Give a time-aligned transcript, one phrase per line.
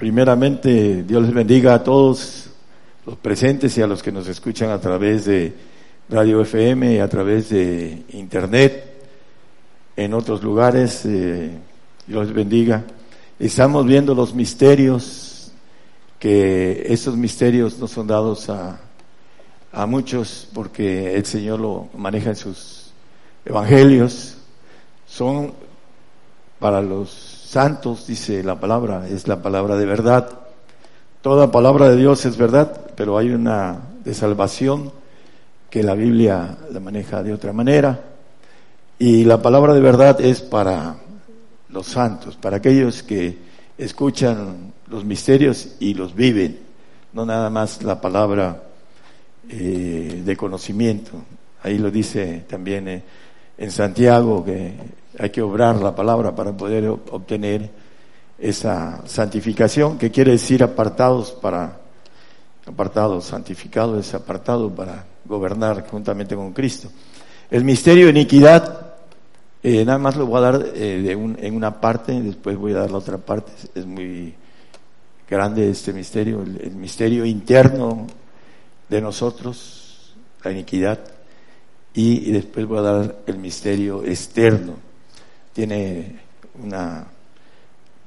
[0.00, 2.48] Primeramente, Dios les bendiga a todos
[3.04, 5.52] los presentes y a los que nos escuchan a través de
[6.08, 8.94] Radio FM y a través de Internet,
[9.96, 11.04] en otros lugares.
[11.04, 11.50] Eh,
[12.06, 12.82] Dios les bendiga.
[13.38, 15.52] Estamos viendo los misterios,
[16.18, 18.80] que esos misterios no son dados a,
[19.70, 22.94] a muchos porque el Señor lo maneja en sus
[23.44, 24.38] evangelios.
[25.06, 25.52] Son
[26.58, 30.30] para los santos, dice la palabra, es la palabra de verdad.
[31.20, 34.92] Toda palabra de Dios es verdad, pero hay una de salvación
[35.68, 38.00] que la Biblia la maneja de otra manera.
[39.00, 40.94] Y la palabra de verdad es para
[41.70, 43.36] los santos, para aquellos que
[43.76, 46.56] escuchan los misterios y los viven,
[47.12, 48.62] no nada más la palabra
[49.48, 51.10] eh, de conocimiento.
[51.64, 53.02] Ahí lo dice también eh,
[53.58, 57.70] en Santiago que hay que obrar la palabra para poder obtener
[58.38, 61.78] esa santificación, que quiere decir apartados para,
[62.66, 66.88] apartados, santificado es apartado para gobernar juntamente con Cristo.
[67.50, 68.94] El misterio de iniquidad,
[69.62, 72.90] eh, nada más lo voy a dar eh, en una parte, después voy a dar
[72.90, 74.34] la otra parte, es muy
[75.28, 78.06] grande este misterio, el misterio interno
[78.88, 80.98] de nosotros, la iniquidad,
[81.92, 84.89] y, después voy a dar el misterio externo.
[85.52, 86.20] Tiene
[86.62, 87.06] una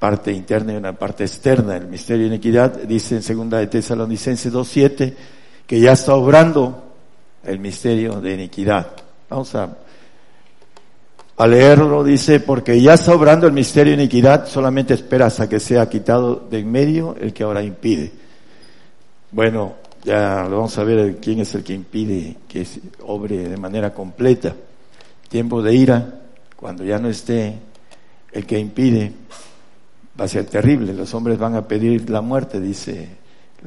[0.03, 1.77] parte interna y una parte externa.
[1.77, 5.13] El misterio de iniquidad dice en segunda de Tesalonicenses 2.7
[5.65, 6.83] que ya está obrando
[7.43, 8.91] el misterio de iniquidad.
[9.29, 9.77] Vamos a,
[11.47, 15.89] leerlo, dice, porque ya está obrando el misterio de iniquidad, solamente espera hasta que sea
[15.89, 18.11] quitado de en medio el que ahora impide.
[19.31, 22.67] Bueno, ya lo vamos a ver quién es el que impide que
[23.07, 24.53] obre de manera completa.
[25.29, 26.22] Tiempo de ira,
[26.63, 27.59] cuando ya no esté
[28.31, 29.11] el que impide,
[30.17, 30.93] va a ser terrible.
[30.93, 33.09] Los hombres van a pedir la muerte, dice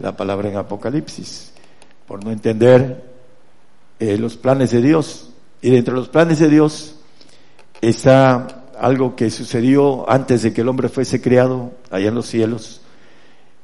[0.00, 1.53] la palabra en Apocalipsis,
[2.06, 3.05] por no entender
[3.98, 5.28] eh, los planes de Dios.
[5.61, 6.94] Y dentro de los planes de Dios
[7.82, 12.81] está algo que sucedió antes de que el hombre fuese creado allá en los cielos.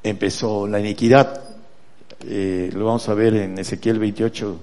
[0.03, 1.41] Empezó la iniquidad,
[2.23, 4.59] eh, lo vamos a ver en Ezequiel 28,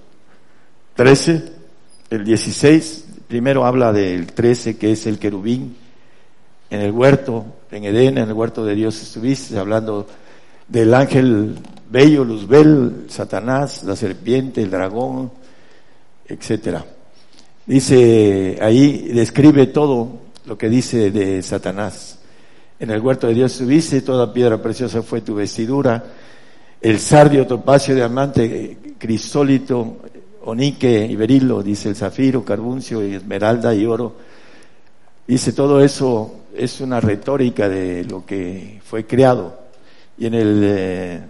[0.95, 1.53] 13,
[2.11, 5.77] el 16, primero habla del 13 que es el querubín,
[6.69, 10.09] en el huerto, en Edén, en el huerto de Dios estuviste, hablando
[10.67, 11.57] del ángel
[11.89, 15.31] bello, Luzbel, Satanás, la serpiente, el dragón,
[16.27, 16.85] etcétera.
[17.67, 20.09] Dice ahí, describe todo
[20.47, 22.19] lo que dice de Satanás.
[22.81, 26.05] En el huerto de Dios estuviste, toda piedra preciosa fue tu vestidura,
[26.81, 29.99] el sardio, topacio, diamante, crisólito,
[30.45, 34.15] onique y berilo, dice el zafiro, carbuncio y esmeralda y oro.
[35.27, 39.59] Dice todo eso es una retórica de lo que fue creado.
[40.19, 41.25] Y en el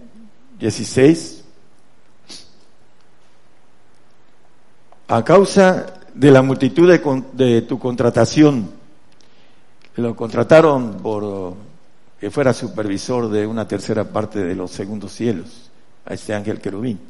[0.58, 1.44] 16,
[2.28, 2.34] eh,
[5.08, 8.70] a causa de la multitud de, de tu contratación,
[9.96, 11.54] lo contrataron por
[12.20, 15.70] que fuera supervisor de una tercera parte de los segundos cielos,
[16.04, 17.00] a este ángel querubín.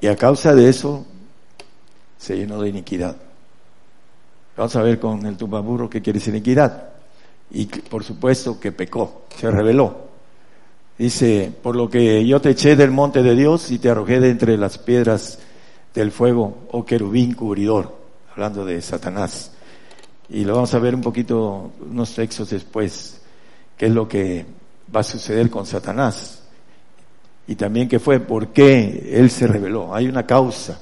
[0.00, 1.04] Y a causa de eso
[2.18, 3.16] se llenó de iniquidad.
[4.56, 6.90] Vamos a ver con el tumbaburro qué quiere decir iniquidad.
[7.50, 10.10] Y por supuesto que pecó, se rebeló.
[10.98, 14.30] Dice, por lo que yo te eché del monte de Dios y te arrojé de
[14.30, 15.38] entre las piedras
[15.94, 17.96] del fuego, oh querubín cubridor,
[18.32, 19.52] hablando de Satanás.
[20.28, 23.20] Y lo vamos a ver un poquito, unos textos después
[23.80, 24.44] qué es lo que
[24.94, 26.39] va a suceder con Satanás.
[27.46, 29.94] Y también qué fue, por qué él se reveló.
[29.94, 30.80] Hay una causa.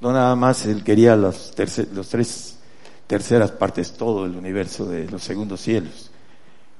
[0.00, 1.52] No nada más él quería los,
[1.92, 2.58] los tres
[3.06, 6.10] terceras partes, todo el universo de los segundos cielos.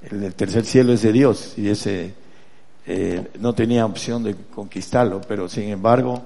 [0.01, 2.13] El, tercer cielo es de Dios y ese
[2.87, 6.23] eh, no tenía opción de conquistarlo, pero sin embargo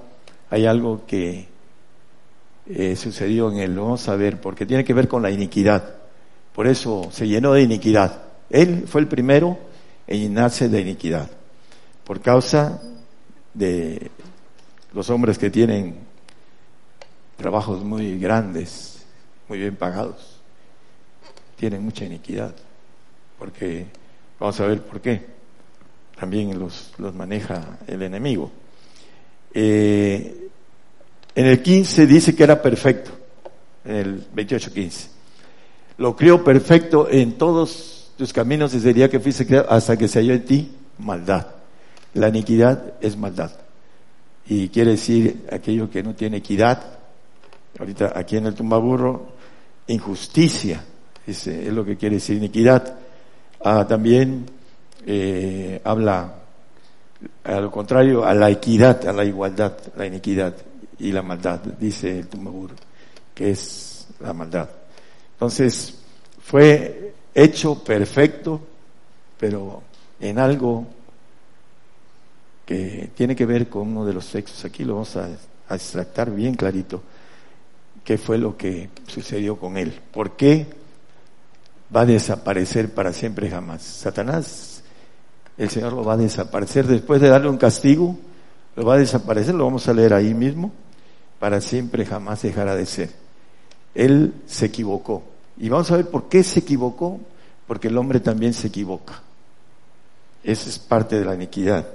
[0.50, 1.48] hay algo que
[2.66, 3.74] eh, sucedió en él.
[3.74, 5.96] Lo vamos a ver, porque tiene que ver con la iniquidad.
[6.54, 8.22] Por eso se llenó de iniquidad.
[8.50, 9.58] Él fue el primero
[10.06, 11.28] en llenarse de iniquidad,
[12.04, 12.80] por causa
[13.52, 14.10] de
[14.92, 15.96] los hombres que tienen
[17.36, 19.04] trabajos muy grandes,
[19.48, 20.40] muy bien pagados,
[21.56, 22.54] tienen mucha iniquidad,
[23.38, 23.86] porque
[24.38, 25.34] vamos a ver por qué.
[26.18, 28.50] También los, los maneja el enemigo.
[29.52, 30.48] Eh,
[31.34, 33.10] en el 15 dice que era perfecto,
[33.84, 35.08] en el 28-15.
[35.98, 40.34] Lo crió perfecto en todos tus caminos el día que fuiste hasta que se halló
[40.34, 41.53] en ti maldad.
[42.14, 43.52] La iniquidad es maldad.
[44.46, 46.98] Y quiere decir aquello que no tiene equidad.
[47.78, 49.32] Ahorita aquí en el tumbaburro,
[49.86, 50.84] injusticia.
[51.26, 52.96] Es, es lo que quiere decir iniquidad.
[53.62, 54.46] Ah, también
[55.06, 56.34] eh, habla
[57.44, 60.54] a lo contrario, a la equidad, a la igualdad, la iniquidad
[60.98, 62.70] y la maldad, dice el Tumabur,
[63.34, 64.68] que es la maldad.
[65.32, 65.94] Entonces,
[66.42, 68.60] fue hecho perfecto,
[69.38, 69.82] pero
[70.20, 70.86] en algo
[72.64, 74.64] que tiene que ver con uno de los sexos.
[74.64, 75.28] Aquí lo vamos a,
[75.68, 77.02] a extractar bien clarito
[78.04, 79.98] qué fue lo que sucedió con él.
[80.12, 80.66] ¿Por qué
[81.94, 83.82] va a desaparecer para siempre jamás?
[83.82, 84.82] Satanás,
[85.56, 88.16] el Señor lo va a desaparecer después de darle un castigo,
[88.76, 90.70] lo va a desaparecer, lo vamos a leer ahí mismo,
[91.40, 93.10] para siempre jamás dejará de ser.
[93.94, 95.22] Él se equivocó.
[95.56, 97.20] Y vamos a ver por qué se equivocó,
[97.66, 99.22] porque el hombre también se equivoca.
[100.42, 101.86] Esa es parte de la iniquidad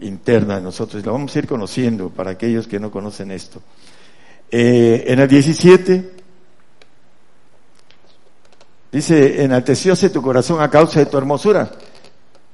[0.00, 1.04] interna de nosotros.
[1.04, 3.62] La vamos a ir conociendo para aquellos que no conocen esto.
[4.50, 6.10] Eh, en el 17
[8.90, 11.70] dice, enaltecióse tu corazón a causa de tu hermosura.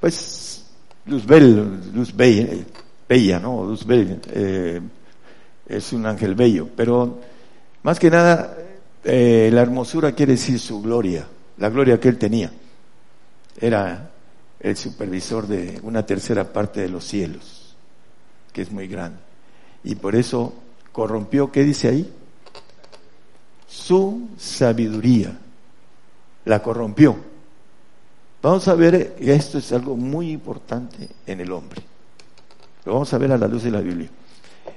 [0.01, 0.65] Pues
[1.07, 2.67] Luzbel, Luzbel,
[3.09, 3.65] bella, ¿no?
[3.65, 4.81] Luzbel eh,
[5.67, 7.21] es un ángel bello, pero
[7.83, 8.57] más que nada
[9.05, 11.27] eh, la hermosura quiere decir su gloria,
[11.59, 12.51] la gloria que él tenía.
[13.61, 14.11] Era
[14.65, 17.77] el supervisor de una tercera parte de los cielos,
[18.51, 19.19] que es muy grande.
[19.85, 20.55] Y por eso
[20.91, 22.11] corrompió, ¿qué dice ahí?
[23.69, 25.39] Su sabiduría.
[26.47, 27.15] La corrompió.
[28.41, 31.83] Vamos a ver, esto es algo muy importante en el hombre.
[32.87, 34.09] Lo vamos a ver a la luz de la Biblia.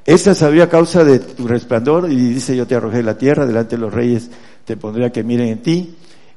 [0.05, 3.81] Esta sabía causa de tu resplandor y dice yo te arrojé la tierra, delante de
[3.81, 4.29] los reyes
[4.65, 5.95] te pondré a que miren en ti.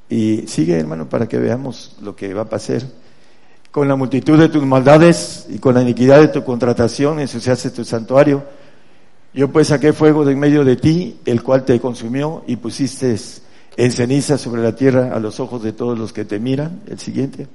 [0.08, 2.82] Y sigue hermano para que veamos lo que va a pasar.
[3.70, 7.84] Con la multitud de tus maldades y con la iniquidad de tu contratación ensuciaste tu
[7.84, 8.43] santuario
[9.32, 13.17] yo pues saqué fuego de en medio de ti, el cual te consumió y pusiste
[13.76, 16.82] en ceniza sobre la tierra a los ojos de todos los que te miran.
[16.88, 17.46] El siguiente.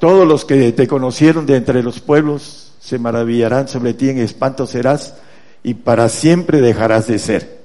[0.00, 4.66] Todos los que te conocieron de entre los pueblos se maravillarán sobre ti, en espanto
[4.66, 5.14] serás
[5.62, 7.64] y para siempre dejarás de ser.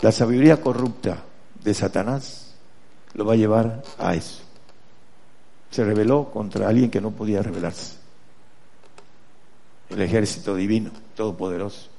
[0.00, 1.22] La sabiduría corrupta
[1.62, 2.54] de Satanás
[3.14, 4.45] lo va a llevar a eso.
[5.76, 7.96] Se rebeló contra alguien que no podía rebelarse
[9.90, 11.90] el ejército divino, todopoderoso.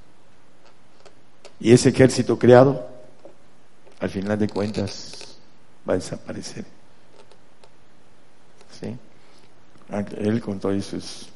[1.60, 2.88] Y ese ejército creado,
[4.00, 5.38] al final de cuentas,
[5.88, 6.66] va a desaparecer.
[8.82, 8.98] ¿Sí?
[10.18, 11.30] Él con todos sus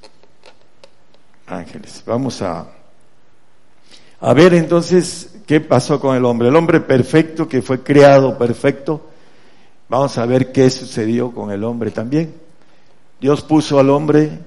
[1.46, 2.02] ángeles.
[2.08, 2.66] Vamos a,
[4.20, 6.48] a ver entonces qué pasó con el hombre.
[6.48, 9.11] El hombre perfecto, que fue creado perfecto,
[9.92, 12.34] vamos a ver qué sucedió con el hombre también.
[13.20, 14.40] Dios puso al hombre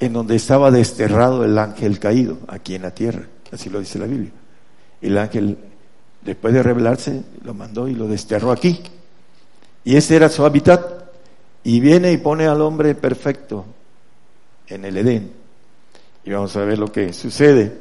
[0.00, 4.06] en donde estaba desterrado el ángel caído, aquí en la tierra, así lo dice la
[4.06, 4.30] Biblia.
[5.02, 5.58] El ángel,
[6.22, 8.80] después de revelarse, lo mandó y lo desterró aquí.
[9.84, 11.02] Y ese era su hábitat.
[11.64, 13.66] Y viene y pone al hombre perfecto
[14.68, 15.32] en el Edén.
[16.24, 17.76] Y vamos a ver lo que sucede.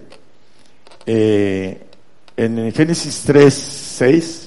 [1.06, 1.82] Eh,
[2.36, 4.41] en Génesis 3, 6,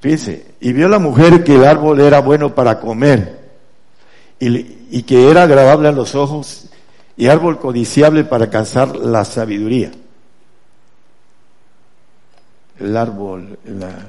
[0.00, 3.38] Fíjese, y vio la mujer que el árbol era bueno para comer
[4.38, 6.66] y, que era agradable a los ojos
[7.16, 9.90] y árbol codiciable para alcanzar la sabiduría.
[12.78, 14.06] El árbol, la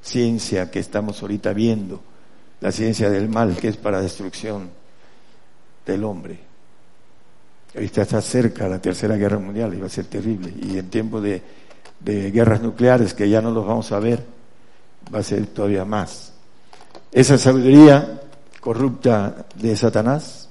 [0.00, 2.00] ciencia que estamos ahorita viendo,
[2.60, 4.70] la ciencia del mal que es para destrucción
[5.84, 6.38] del hombre.
[7.74, 10.52] Ahorita está cerca la tercera guerra mundial y va a ser terrible.
[10.62, 11.42] Y en tiempo de,
[11.98, 14.24] de guerras nucleares que ya no los vamos a ver,
[15.12, 16.32] va a ser todavía más.
[17.10, 18.20] Esa sabiduría
[18.60, 20.48] corrupta de Satanás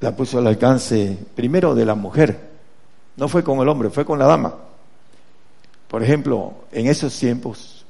[0.00, 2.50] la puso al alcance primero de la mujer,
[3.16, 4.54] no fue con el hombre, fue con la dama.
[5.88, 7.84] Por ejemplo, en esos tiempos,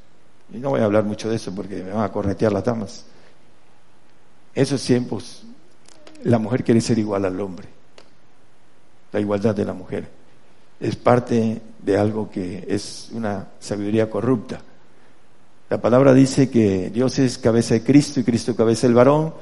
[0.53, 3.05] y no voy a hablar mucho de eso porque me van a corretear las damas,
[4.55, 5.45] en esos tiempos
[6.25, 7.69] la mujer quiere ser igual al hombre,
[9.13, 10.09] la igualdad de la mujer.
[10.79, 14.61] Es parte de algo que es una sabiduría corrupta.
[15.73, 19.33] La palabra dice que Dios es cabeza de Cristo y Cristo cabeza del varón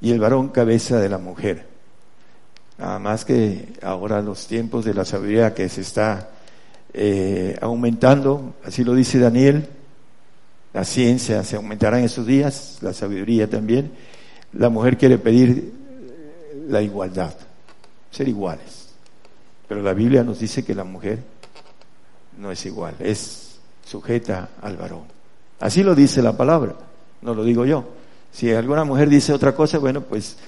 [0.00, 1.66] y el varón cabeza de la mujer.
[2.78, 6.30] Nada más que ahora los tiempos de la sabiduría que se está
[6.94, 9.66] eh, aumentando, así lo dice Daniel,
[10.72, 13.90] la ciencia se aumentará en esos días, la sabiduría también.
[14.52, 15.72] La mujer quiere pedir
[16.68, 17.34] la igualdad,
[18.12, 18.90] ser iguales.
[19.66, 21.18] Pero la Biblia nos dice que la mujer
[22.38, 25.19] no es igual, es sujeta al varón.
[25.60, 26.74] Así lo dice la palabra,
[27.20, 27.84] no lo digo yo.
[28.32, 30.38] Si alguna mujer dice otra cosa, bueno, pues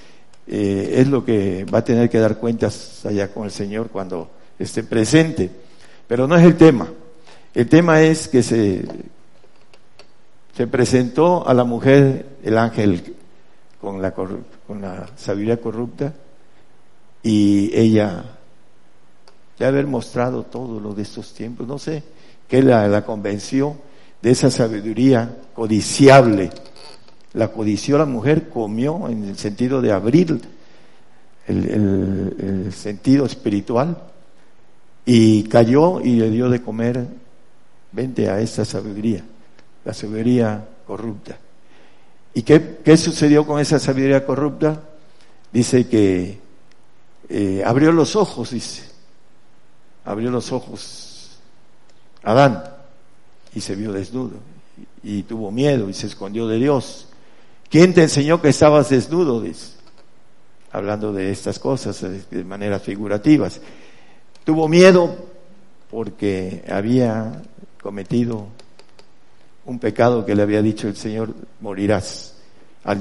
[0.47, 4.29] eh, es lo que va a tener que dar cuentas allá con el Señor cuando
[4.57, 5.49] esté presente.
[6.07, 6.87] Pero no es el tema.
[7.53, 8.83] El tema es que se,
[10.55, 13.15] se presentó a la mujer el ángel
[13.79, 16.13] con la, con la sabiduría corrupta
[17.21, 18.23] y ella,
[19.59, 22.03] ya haber mostrado todo lo de estos tiempos, no sé,
[22.47, 23.77] que la, la convenció
[24.23, 26.49] de esa sabiduría codiciable.
[27.33, 30.39] La codició la mujer, comió en el sentido de abrir
[31.45, 33.97] el, sentido espiritual
[35.05, 37.05] y cayó y le dio de comer,
[37.91, 39.25] vente a esa sabiduría,
[39.83, 41.37] la sabiduría corrupta.
[42.33, 44.79] ¿Y qué, qué sucedió con esa sabiduría corrupta?
[45.51, 46.39] Dice que
[47.27, 48.83] eh, abrió los ojos, dice,
[50.05, 51.39] abrió los ojos
[52.23, 52.72] Adán
[53.55, 54.53] y se vio desnudo
[55.03, 57.07] y, tuvo miedo y se escondió de Dios.
[57.69, 59.41] ¿Quién te enseñó que estabas desnudo?
[59.41, 59.73] Dice,
[60.71, 63.59] hablando de estas cosas de maneras figurativas.
[64.43, 65.15] Tuvo miedo
[65.89, 67.41] porque había
[67.81, 68.47] cometido
[69.65, 72.35] un pecado que le había dicho el Señor, morirás.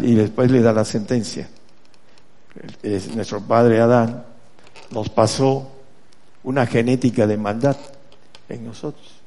[0.02, 1.48] Y después le da la sentencia.
[3.14, 4.24] Nuestro padre Adán
[4.90, 5.72] nos pasó
[6.44, 7.76] una genética de maldad
[8.48, 9.21] en nosotros.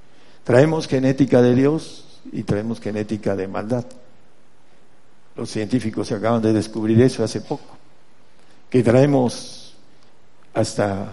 [0.45, 3.83] Traemos genética de Dios y traemos genética de maldad.
[5.35, 7.75] Los científicos acaban de descubrir eso hace poco,
[8.69, 9.75] que traemos
[10.53, 11.11] hasta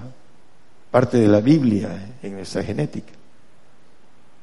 [0.91, 3.13] parte de la Biblia en nuestra genética.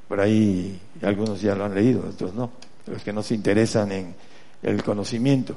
[0.08, 2.50] Por ahí algunos ya lo han leído, otros no,
[2.88, 4.15] los que no se interesan en
[4.63, 5.53] el conocimiento.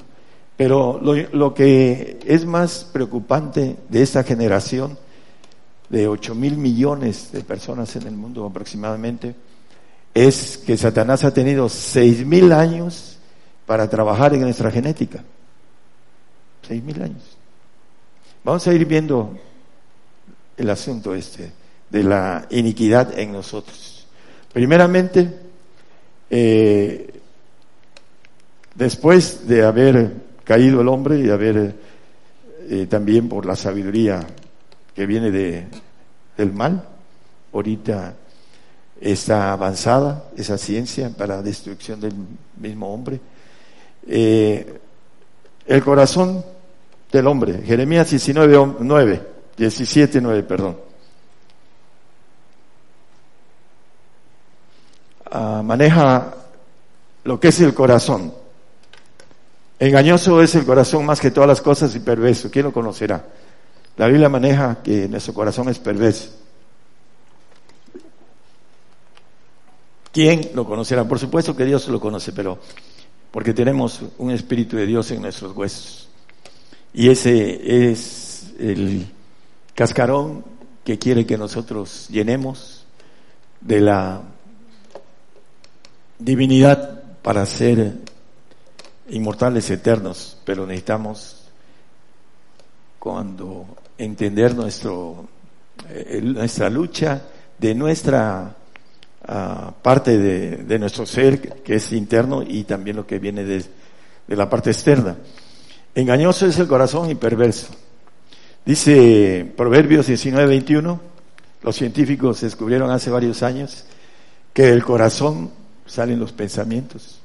[0.55, 4.95] Pero lo, lo que es más preocupante de esta generación,
[5.93, 9.35] de 8 mil millones de personas en el mundo aproximadamente,
[10.11, 13.19] es que Satanás ha tenido seis mil años
[13.67, 15.23] para trabajar en nuestra genética.
[16.67, 17.37] Seis mil años.
[18.43, 19.37] Vamos a ir viendo
[20.57, 21.51] el asunto este
[21.91, 24.07] de la iniquidad en nosotros.
[24.51, 25.41] Primeramente,
[26.27, 27.21] eh,
[28.73, 30.11] después de haber
[30.43, 31.75] caído el hombre y haber
[32.67, 34.25] eh, también por la sabiduría
[34.95, 35.67] que viene de,
[36.37, 36.87] del mal,
[37.51, 38.13] ahorita
[38.99, 42.13] está avanzada esa ciencia para la destrucción del
[42.57, 43.19] mismo hombre.
[44.07, 44.79] Eh,
[45.65, 46.43] el corazón
[47.11, 50.77] del hombre, Jeremías 19, 9, 17, 9, perdón.
[55.31, 56.33] Ah, maneja
[57.23, 58.33] lo que es el corazón.
[59.79, 62.49] Engañoso es el corazón más que todas las cosas y perverso.
[62.51, 63.25] ¿Quién lo conocerá?
[63.97, 66.31] La Biblia maneja que nuestro corazón es perverso.
[70.11, 71.07] ¿Quién lo conocerá?
[71.07, 72.59] Por supuesto que Dios lo conoce, pero
[73.31, 76.07] porque tenemos un Espíritu de Dios en nuestros huesos.
[76.93, 79.07] Y ese es el
[79.73, 80.45] cascarón
[80.83, 82.85] que quiere que nosotros llenemos
[83.61, 84.21] de la
[86.19, 87.97] divinidad para ser
[89.09, 91.37] inmortales eternos, pero necesitamos
[92.99, 93.65] cuando
[94.03, 95.27] entender nuestro
[95.89, 97.21] eh, nuestra lucha
[97.57, 98.55] de nuestra
[99.27, 103.63] ah, parte de, nuestro ser que es interno y también lo que viene de,
[104.27, 105.17] de la parte externa.
[105.95, 107.67] Engañoso es el corazón y perverso.
[108.65, 111.01] Dice Proverbios 19, 21,
[111.63, 113.85] los científicos descubrieron hace varios años
[114.53, 115.51] que del corazón
[115.85, 117.19] salen los pensamientos.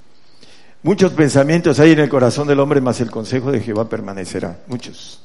[0.83, 4.59] Muchos pensamientos hay en el corazón del hombre, más el consejo de Jehová permanecerá.
[4.67, 5.21] Muchos.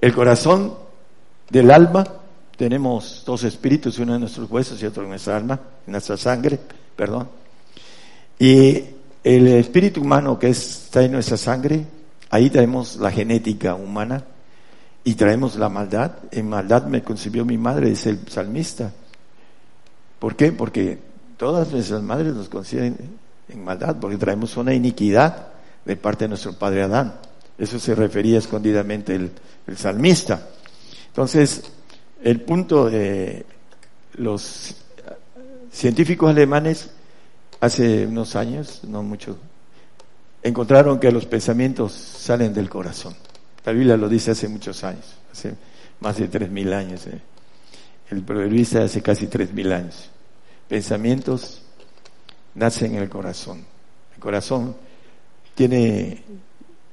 [0.00, 0.74] El corazón
[1.50, 2.06] del alma,
[2.56, 6.58] tenemos dos espíritus, uno en nuestros huesos y otro en nuestra alma, en nuestra sangre,
[6.94, 7.28] perdón.
[8.38, 8.84] Y
[9.24, 11.84] el espíritu humano que está en nuestra sangre,
[12.30, 14.24] ahí traemos la genética humana
[15.04, 16.12] y traemos la maldad.
[16.30, 18.92] En maldad me concibió mi madre, dice el salmista.
[20.18, 20.52] ¿Por qué?
[20.52, 20.98] Porque
[21.36, 22.96] todas nuestras madres nos conciben
[23.48, 25.48] en maldad, porque traemos una iniquidad
[25.84, 27.14] de parte de nuestro padre Adán.
[27.58, 29.30] Eso se refería escondidamente el,
[29.76, 30.48] salmista.
[31.08, 31.62] Entonces,
[32.22, 33.44] el punto de
[34.14, 34.74] los
[35.72, 36.90] científicos alemanes
[37.60, 39.38] hace unos años, no mucho,
[40.42, 43.14] encontraron que los pensamientos salen del corazón.
[43.64, 45.54] La Biblia lo dice hace muchos años, hace
[46.00, 47.06] más de tres mil años.
[47.06, 47.20] Eh.
[48.10, 50.10] El proverbista hace casi tres mil años.
[50.68, 51.62] Pensamientos
[52.54, 53.64] nace en el corazón.
[54.14, 54.76] El corazón
[55.54, 56.22] tiene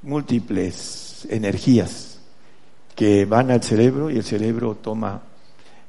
[0.03, 2.19] múltiples energías
[2.95, 5.21] que van al cerebro y el cerebro toma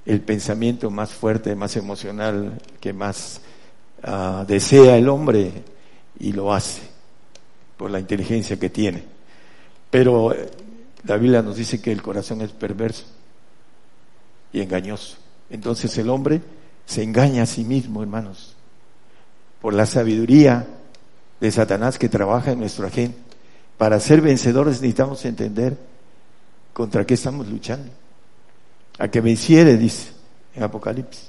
[0.06, 3.40] el pensamiento más fuerte, más emocional, que más
[4.02, 5.52] ah, desea el hombre
[6.18, 6.82] y lo hace
[7.76, 9.02] por la inteligencia que tiene.
[9.90, 10.50] Pero eh,
[11.04, 13.04] la Biblia nos dice que el corazón es perverso
[14.52, 15.16] y engañoso.
[15.50, 16.40] Entonces el hombre
[16.86, 18.54] se engaña a sí mismo, hermanos,
[19.60, 20.66] por la sabiduría
[21.40, 23.23] de Satanás que trabaja en nuestro agente.
[23.84, 25.76] Para ser vencedores necesitamos entender
[26.72, 27.92] contra qué estamos luchando.
[28.98, 30.08] A que venciere, dice
[30.54, 31.28] en Apocalipsis.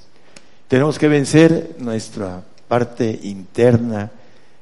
[0.66, 4.10] Tenemos que vencer nuestra parte interna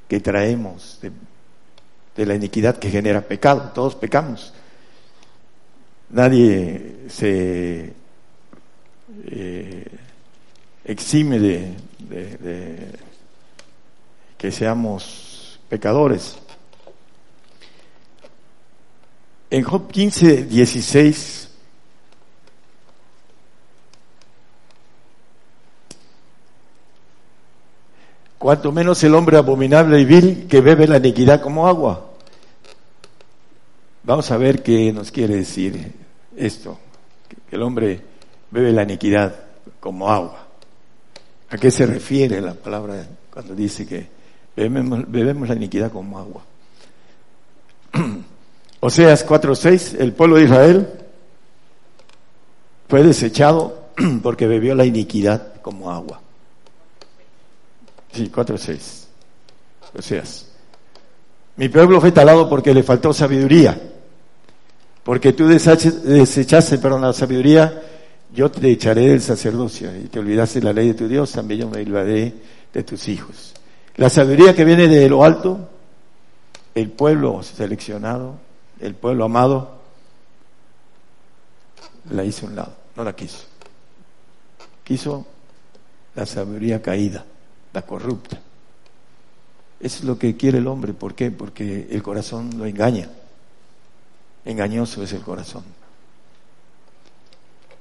[0.09, 0.99] que traemos
[2.17, 3.71] de, la iniquidad que genera pecado.
[3.73, 4.53] Todos pecamos.
[6.11, 7.93] Nadie se
[9.25, 9.87] eh,
[10.85, 12.89] exime de, de
[14.37, 16.39] que seamos pecadores.
[19.55, 21.49] En Job 15, 16,
[28.37, 32.05] cuanto menos el hombre abominable y vil que bebe la iniquidad como agua.
[34.03, 35.93] Vamos a ver qué nos quiere decir
[36.37, 36.77] esto,
[37.29, 38.01] que el hombre
[38.51, 39.37] bebe la iniquidad
[39.79, 40.49] como agua.
[41.51, 44.09] ¿A qué se refiere la palabra cuando dice que
[44.57, 46.43] bebemos, bebemos la iniquidad como agua?
[48.85, 50.87] Oseas 4:6, el pueblo de Israel
[52.87, 53.79] fue desechado
[54.23, 56.21] porque bebió la iniquidad como agua.
[58.13, 59.07] Sí, 4:6.
[59.99, 60.49] Oseas.
[61.57, 63.81] Mi pueblo fue talado porque le faltó sabiduría.
[65.03, 67.83] Porque tú desechaste, pero la sabiduría,
[68.35, 71.71] yo te echaré del sacerdocio y te olvidaste la ley de tu Dios, también yo
[71.71, 72.35] me olvidaré
[72.71, 73.55] de tus hijos.
[73.97, 75.71] La sabiduría que viene de lo alto,
[76.75, 78.44] el pueblo seleccionado,
[78.85, 79.81] el pueblo amado
[82.11, 83.45] la hizo a un lado, no la quiso.
[84.85, 85.27] Quiso
[86.15, 87.25] la sabiduría caída,
[87.73, 88.39] la corrupta.
[89.81, 90.93] Eso es lo que quiere el hombre.
[90.93, 91.31] ¿Por qué?
[91.31, 93.09] Porque el corazón lo engaña.
[94.45, 95.65] Engañoso es el corazón.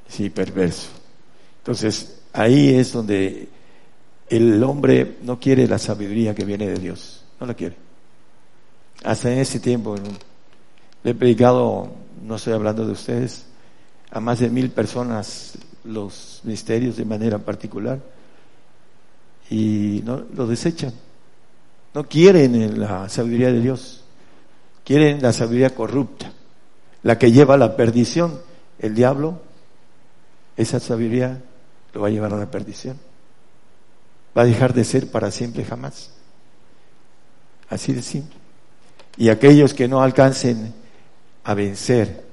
[0.07, 0.87] Sí, perverso.
[1.59, 3.49] Entonces, ahí es donde
[4.29, 7.25] el hombre no quiere la sabiduría que viene de Dios.
[7.39, 7.75] No la quiere.
[9.03, 9.97] Hasta en ese tiempo,
[11.03, 11.91] le he predicado,
[12.23, 13.45] no estoy hablando de ustedes,
[14.11, 17.99] a más de mil personas los misterios de manera particular
[19.49, 20.93] y no lo desechan.
[21.93, 24.03] No quieren la sabiduría de Dios,
[24.85, 26.31] quieren la sabiduría corrupta,
[27.03, 28.39] la que lleva a la perdición.
[28.79, 29.41] El diablo,
[30.57, 31.41] esa sabiduría
[31.93, 32.97] lo va a llevar a la perdición.
[34.35, 36.11] Va a dejar de ser para siempre jamás.
[37.69, 38.35] Así de simple.
[39.17, 40.73] Y aquellos que no alcancen
[41.43, 42.23] a vencer,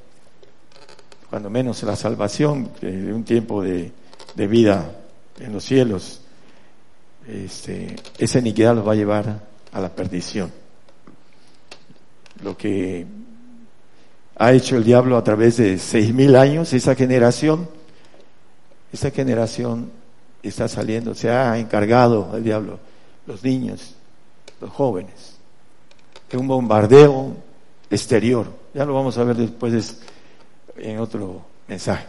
[1.29, 3.93] cuando menos la salvación de un tiempo de,
[4.35, 4.91] vida
[5.39, 6.23] en los cielos,
[7.29, 9.41] este, esa iniquidad los va a llevar
[9.73, 10.51] a la perdición.
[12.43, 13.07] Lo que
[14.37, 17.69] ha hecho el diablo a través de seis mil años, esa generación,
[18.93, 19.91] esa generación
[20.43, 22.79] está saliendo, se ha encargado el diablo,
[23.27, 23.95] los niños,
[24.61, 25.37] los jóvenes,
[26.31, 27.37] de un bombardeo
[27.91, 30.01] exterior ya lo vamos a ver después
[30.77, 32.07] en otro mensaje,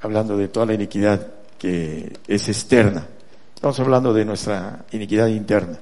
[0.00, 1.26] hablando de toda la iniquidad
[1.58, 3.06] que es externa.
[3.54, 5.78] Estamos hablando de nuestra iniquidad interna.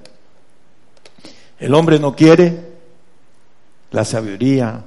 [1.59, 2.70] El hombre no quiere
[3.90, 4.85] la sabiduría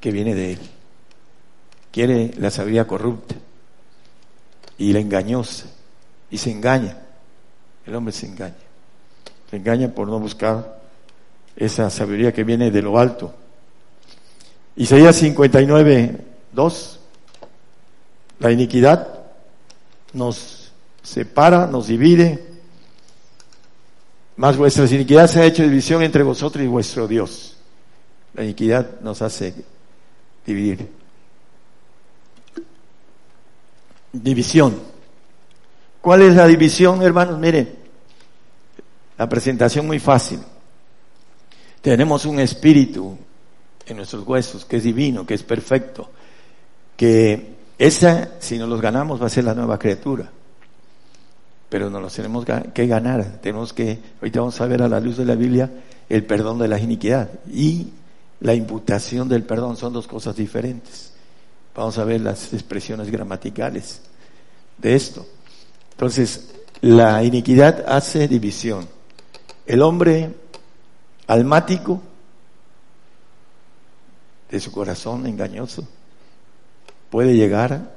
[0.00, 0.58] que viene de él.
[1.92, 3.36] Quiere la sabiduría corrupta
[4.78, 5.66] y la engañosa.
[6.30, 6.98] Y se engaña.
[7.86, 8.54] El hombre se engaña.
[9.50, 10.81] Se engaña por no buscar
[11.56, 13.34] esa sabiduría que viene de lo alto.
[14.76, 16.16] Isaías 59,
[16.52, 17.00] 2.
[18.40, 19.08] La iniquidad
[20.12, 22.44] nos separa, nos divide.
[24.36, 27.56] Mas vuestras iniquidades se ha hecho división entre vosotros y vuestro Dios.
[28.34, 29.54] La iniquidad nos hace
[30.46, 30.88] dividir.
[34.12, 34.78] División.
[36.00, 37.38] ¿Cuál es la división, hermanos?
[37.38, 37.76] Miren,
[39.18, 40.40] la presentación muy fácil.
[41.82, 43.18] Tenemos un espíritu
[43.86, 46.08] en nuestros huesos, que es divino, que es perfecto,
[46.96, 50.30] que esa, si nos los ganamos, va a ser la nueva criatura.
[51.68, 53.40] Pero nos los tenemos que ganar.
[53.42, 55.70] Tenemos que, ahorita vamos a ver a la luz de la Biblia,
[56.08, 57.88] el perdón de la iniquidad y
[58.40, 61.12] la imputación del perdón son dos cosas diferentes.
[61.74, 64.02] Vamos a ver las expresiones gramaticales
[64.78, 65.26] de esto.
[65.92, 68.86] Entonces, la iniquidad hace división.
[69.66, 70.41] El hombre
[71.32, 72.02] almático
[74.50, 75.88] de su corazón engañoso,
[77.10, 77.90] puede llegar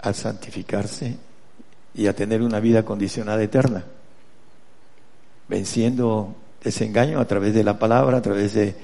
[0.00, 1.16] a santificarse
[1.94, 3.84] y a tener una vida condicionada eterna,
[5.48, 8.74] venciendo ese engaño a través de la palabra, a través de,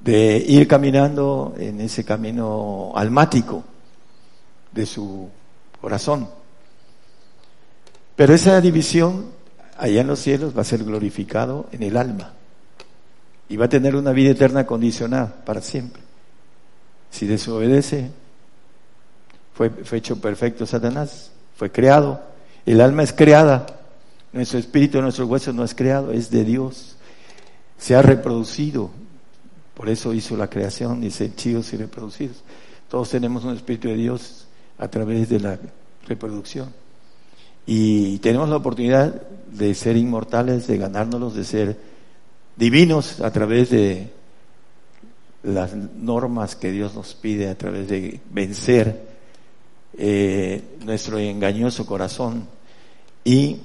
[0.00, 3.62] de ir caminando en ese camino almático
[4.72, 5.28] de su
[5.82, 6.30] corazón.
[8.16, 9.32] Pero esa división
[9.76, 12.32] allá en los cielos va a ser glorificado en el alma
[13.48, 16.02] y va a tener una vida eterna condicionada para siempre.
[17.10, 18.10] Si desobedece,
[19.54, 22.22] fue, hecho perfecto Satanás, fue creado,
[22.66, 23.66] el alma es creada,
[24.32, 26.96] nuestro espíritu, nuestro hueso no es creado, es de Dios,
[27.78, 28.90] se ha reproducido,
[29.74, 32.42] por eso hizo la creación, dice chidos y reproducidos.
[32.88, 34.46] Todos tenemos un espíritu de Dios
[34.78, 35.58] a través de la
[36.06, 36.72] reproducción.
[37.66, 41.76] Y tenemos la oportunidad de ser inmortales, de ganárnoslos, de ser
[42.56, 44.10] divinos a través de
[45.42, 49.14] las normas que Dios nos pide, a través de vencer
[49.96, 52.48] eh, nuestro engañoso corazón
[53.24, 53.58] y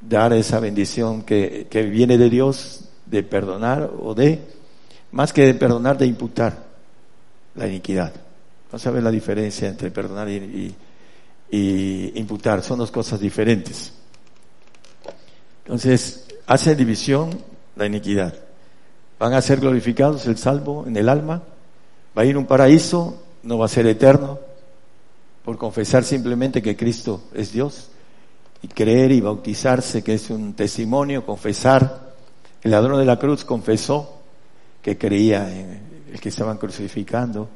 [0.00, 4.40] dar esa bendición que, que viene de Dios de perdonar o de,
[5.12, 6.64] más que de perdonar, de imputar
[7.54, 8.12] la iniquidad.
[8.72, 10.74] No sabe la diferencia entre perdonar y,
[11.50, 13.92] y, imputar, son dos cosas diferentes.
[15.64, 17.30] Entonces, hace división
[17.76, 18.34] la iniquidad.
[19.18, 21.42] Van a ser glorificados el salvo en el alma,
[22.16, 24.38] va a ir un paraíso, no va a ser eterno,
[25.44, 27.88] por confesar simplemente que Cristo es Dios
[28.62, 32.12] y creer y bautizarse, que es un testimonio, confesar.
[32.62, 34.20] El ladrón de la cruz confesó
[34.80, 35.80] que creía en
[36.12, 37.48] el que estaban crucificando.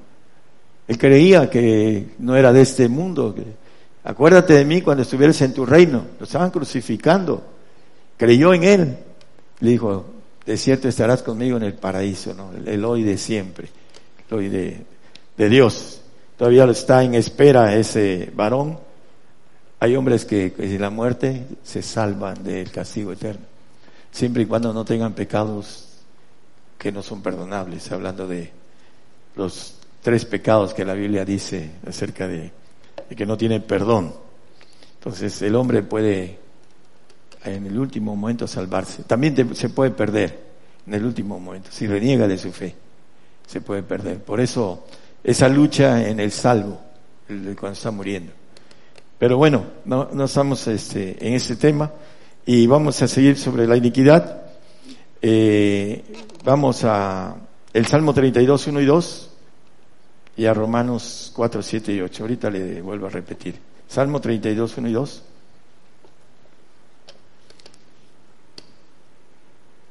[0.88, 3.34] Él creía que no era de este mundo.
[4.04, 6.04] acuérdate de mí cuando estuvieras en tu reino.
[6.18, 7.42] Lo estaban crucificando.
[8.16, 8.98] Creyó en él.
[9.60, 10.06] Le dijo,
[10.44, 12.50] de cierto estarás conmigo en el paraíso, ¿no?
[12.52, 13.68] El, hoy de siempre,
[14.28, 14.84] el hoy de,
[15.36, 16.02] de Dios.
[16.36, 18.78] Todavía está en espera ese varón
[19.78, 23.44] hay hombres que, que la muerte se salvan del castigo eterno,
[24.10, 25.84] siempre y cuando no tengan pecados
[26.78, 28.50] que no son perdonables, hablando de
[29.34, 32.52] los tres pecados que la Biblia dice acerca de,
[33.14, 34.14] que no tienen perdón.
[34.98, 36.38] Entonces el hombre puede
[37.46, 39.04] en el último momento salvarse.
[39.04, 40.46] También se puede perder
[40.86, 42.74] en el último momento, si reniega de su fe,
[43.46, 44.22] se puede perder.
[44.22, 44.86] Por eso
[45.22, 46.80] esa lucha en el salvo,
[47.26, 48.32] cuando está muriendo.
[49.18, 51.90] Pero bueno, no, no estamos este, en ese tema
[52.44, 54.42] y vamos a seguir sobre la iniquidad.
[55.20, 56.04] Eh,
[56.44, 57.34] vamos a
[57.72, 59.30] el Salmo 32, 1 y 2
[60.36, 62.22] y a Romanos 4, 7 y 8.
[62.22, 63.56] Ahorita le vuelvo a repetir.
[63.88, 65.22] Salmo 32, 1 y 2.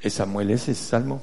[0.05, 1.19] ¿Es Samuel ese salmo?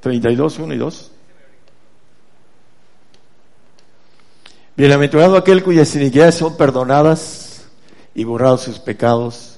[0.00, 1.12] Treinta y dos, uno y dos.
[4.74, 7.66] Bienaventurado aquel cuyas iniquidades son perdonadas
[8.14, 9.56] y borrados sus pecados.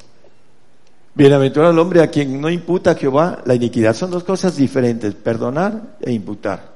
[1.14, 3.95] Bienaventurado el hombre a quien no imputa Jehová la iniquidad.
[3.95, 6.73] Son dos cosas diferentes, perdonar e imputar.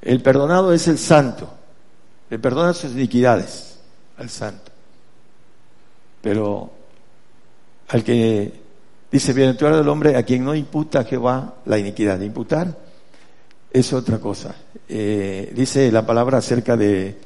[0.00, 1.52] El perdonado es el santo,
[2.30, 3.77] le perdona sus iniquidades
[4.18, 4.72] al santo.
[6.20, 6.70] Pero
[7.88, 8.52] al que
[9.10, 12.20] dice, bienaventurado el hombre a quien no imputa Jehová la iniquidad.
[12.20, 12.76] Imputar
[13.70, 14.54] es otra cosa.
[14.88, 17.16] Eh, dice la palabra acerca de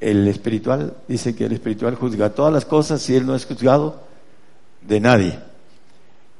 [0.00, 4.02] el espiritual, dice que el espiritual juzga todas las cosas y él no es juzgado
[4.82, 5.38] de nadie.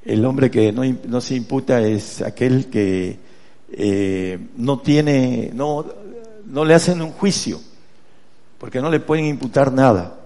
[0.05, 3.19] El hombre que no, no se imputa es aquel que
[3.73, 5.85] eh, no tiene, no,
[6.47, 7.61] no le hacen un juicio,
[8.67, 10.19] porque no le pueden imputar nada.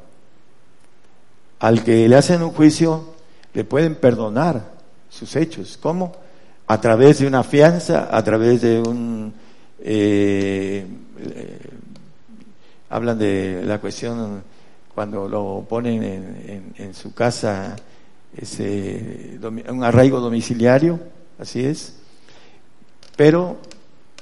[1.58, 3.12] Al que le hacen un juicio,
[3.52, 4.64] le pueden perdonar
[5.10, 5.76] sus hechos.
[5.76, 6.14] ¿Cómo?
[6.70, 9.34] a través de una fianza, a través de un...
[9.80, 10.86] Eh,
[11.18, 11.58] eh,
[12.88, 14.44] hablan de la cuestión
[14.94, 17.74] cuando lo ponen en, su casa,
[18.36, 19.36] ese,
[19.68, 21.00] un arraigo domiciliario,
[21.40, 21.96] así es,
[23.16, 23.56] pero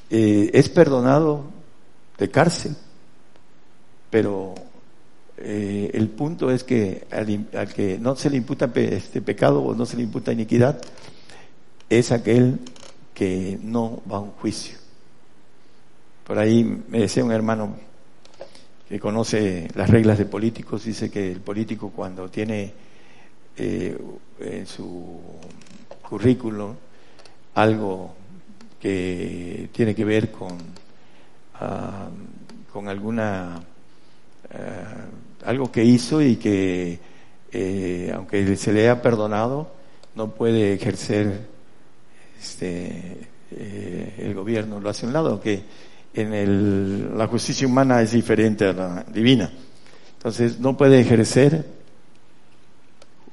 [0.08, 1.44] eh, es perdonado
[2.16, 2.74] de cárcel,
[4.10, 4.54] pero
[5.36, 9.86] el punto es que al, al, que no se le imputa este pecado o no
[9.86, 10.80] se le imputa iniquidad,
[11.88, 12.58] es aquel
[13.14, 14.78] que no va a un juicio.
[16.26, 17.76] Por ahí me decía un hermano
[18.88, 22.72] que conoce las reglas de políticos, dice que el político cuando tiene
[23.56, 23.98] eh,
[24.40, 25.20] en su
[26.08, 26.74] currículum
[27.54, 28.14] algo
[28.80, 30.56] que tiene que ver con,
[31.54, 32.08] ah,
[32.72, 33.60] con alguna
[35.44, 36.98] algo que hizo y que
[37.52, 39.70] eh, aunque se le haya perdonado
[40.14, 41.46] no puede ejercer
[42.38, 45.62] este, eh, el gobierno lo hace a un lado, que
[46.14, 49.50] en el, la justicia humana es diferente a la divina.
[50.16, 51.64] Entonces no puede ejercer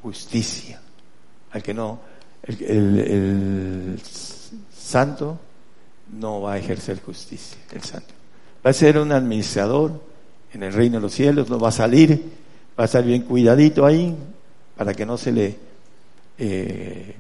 [0.01, 0.80] justicia.
[1.51, 1.99] Al que no,
[2.43, 3.99] el
[4.75, 5.39] santo
[6.13, 8.13] no va a ejercer justicia, el santo.
[8.65, 10.01] Va a ser un administrador
[10.56, 12.32] en el reino de los cielos, no va a salir,
[12.80, 14.15] va a estar bien cuidadito ahí
[14.78, 15.56] para que no se le
[16.38, 17.15] eh,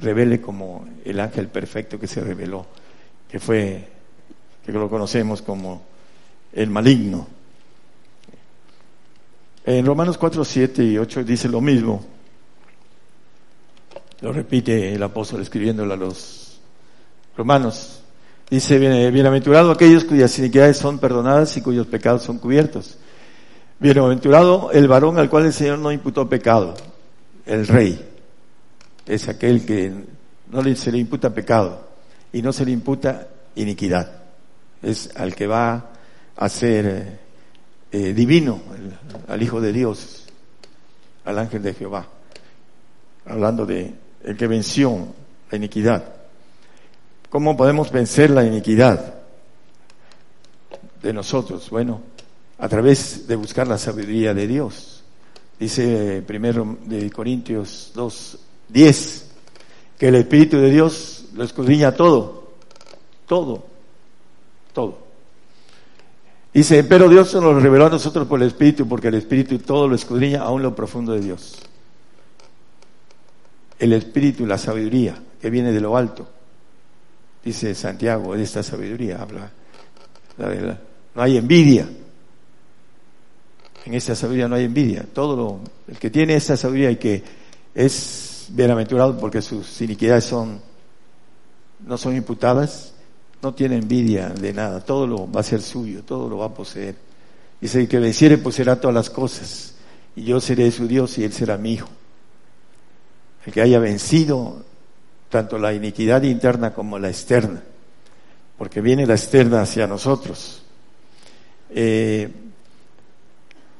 [0.00, 2.66] revele como el ángel perfecto que se reveló,
[3.26, 3.88] que fue,
[4.64, 5.82] que lo conocemos como
[6.52, 7.26] el maligno.
[9.64, 12.04] En Romanos 4, 7 y 8 dice lo mismo.
[14.20, 16.60] Lo repite el apóstol escribiéndolo a los
[17.34, 18.03] romanos.
[18.50, 18.78] Dice,
[19.10, 22.98] bienaventurado aquellos cuyas iniquidades son perdonadas y cuyos pecados son cubiertos.
[23.78, 26.74] Bienaventurado el varón al cual el Señor no imputó pecado,
[27.46, 28.10] el rey.
[29.06, 29.92] Es aquel que
[30.50, 31.88] no se le imputa pecado
[32.32, 34.22] y no se le imputa iniquidad.
[34.82, 35.90] Es al que va
[36.36, 37.18] a ser
[37.90, 38.60] eh, divino,
[39.28, 40.26] al Hijo de Dios,
[41.24, 42.06] al ángel de Jehová,
[43.24, 45.08] hablando de el que venció
[45.50, 46.23] la iniquidad.
[47.34, 49.12] ¿Cómo podemos vencer la iniquidad
[51.02, 51.68] de nosotros?
[51.68, 52.00] Bueno,
[52.60, 55.02] a través de buscar la sabiduría de Dios.
[55.58, 59.30] Dice primero de Corintios 2, 10,
[59.98, 62.52] que el Espíritu de Dios lo escudriña todo,
[63.26, 63.66] todo,
[64.72, 64.98] todo.
[66.52, 69.96] Dice, pero Dios nos reveló a nosotros por el Espíritu, porque el Espíritu todo lo
[69.96, 71.58] escudriña, aún lo profundo de Dios.
[73.80, 76.28] El Espíritu, la sabiduría, que viene de lo alto.
[77.44, 79.50] Dice Santiago, de esta sabiduría habla.
[80.38, 80.78] La
[81.14, 81.88] no hay envidia.
[83.84, 85.04] En esta sabiduría no hay envidia.
[85.12, 87.22] Todo lo, el que tiene esta sabiduría y que
[87.74, 90.60] es bienaventurado porque sus iniquidades son,
[91.86, 92.94] no son imputadas,
[93.42, 96.54] no tiene envidia de nada, todo lo va a ser suyo, todo lo va a
[96.54, 96.96] poseer.
[97.60, 99.74] Dice, el que venciere poseerá todas las cosas,
[100.16, 101.88] y yo seré su Dios y él será mi hijo.
[103.44, 104.63] El que haya vencido
[105.34, 107.60] tanto la iniquidad interna como la externa,
[108.56, 110.62] porque viene la externa hacia nosotros.
[111.70, 112.30] Eh,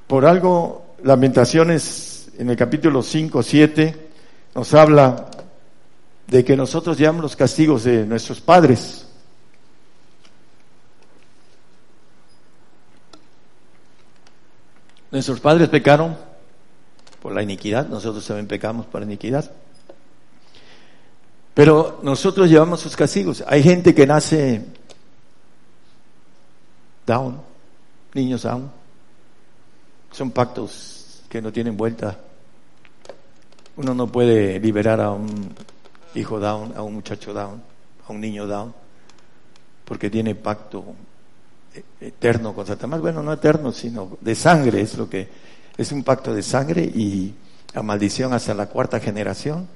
[0.08, 4.08] por algo, Lamentaciones en el capítulo 5, 7
[4.56, 5.30] nos habla
[6.26, 9.06] de que nosotros llevamos los castigos de nuestros padres.
[15.12, 16.16] Nuestros padres pecaron
[17.22, 19.52] por la iniquidad, nosotros también pecamos por la iniquidad.
[21.54, 23.44] Pero nosotros llevamos sus castigos.
[23.46, 24.64] Hay gente que nace
[27.06, 27.40] down,
[28.12, 28.70] niños down.
[30.10, 32.18] Son pactos que no tienen vuelta.
[33.76, 35.54] Uno no puede liberar a un
[36.14, 37.62] hijo down, a un muchacho down,
[38.06, 38.72] a un niño down,
[39.84, 40.84] porque tiene pacto
[42.00, 43.00] eterno con Satanás.
[43.00, 45.28] Bueno, no eterno, sino de sangre, es lo que
[45.76, 47.34] es un pacto de sangre y
[47.74, 49.68] a maldición hasta la cuarta generación.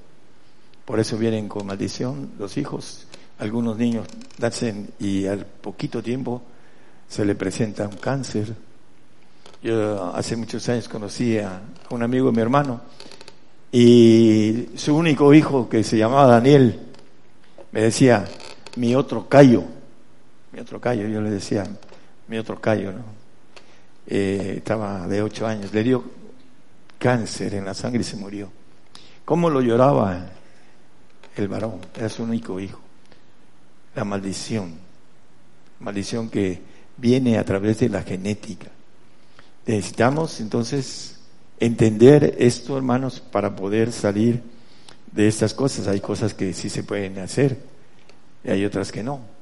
[0.88, 3.06] Por eso vienen con maldición los hijos.
[3.40, 4.06] Algunos niños
[4.38, 6.40] nacen y al poquito tiempo
[7.06, 8.54] se le presenta un cáncer.
[9.62, 12.80] Yo hace muchos años conocí a un amigo de mi hermano
[13.70, 16.80] y su único hijo que se llamaba Daniel
[17.70, 18.24] me decía,
[18.76, 19.64] mi otro callo,
[20.52, 21.64] mi otro callo, yo le decía,
[22.28, 23.04] mi otro callo, ¿no?
[24.06, 26.02] Eh, estaba de ocho años, le dio
[26.98, 28.50] cáncer en la sangre y se murió.
[29.26, 30.37] ¿Cómo lo lloraba
[31.42, 31.80] el varón?
[31.96, 32.80] Era su único hijo.
[33.94, 34.74] La maldición,
[35.80, 36.60] maldición que
[36.96, 38.68] viene a través de la genética.
[39.66, 41.20] Necesitamos entonces
[41.60, 44.42] entender esto, hermanos, para poder salir
[45.12, 45.88] de estas cosas.
[45.88, 47.58] Hay cosas que sí se pueden hacer
[48.44, 49.38] y hay otras que no